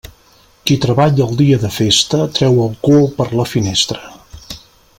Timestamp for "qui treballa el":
0.69-1.35